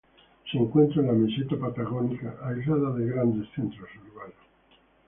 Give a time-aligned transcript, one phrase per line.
[0.51, 4.33] Se encuentra en la meseta patagónica, aislada de grandes centros urbanos.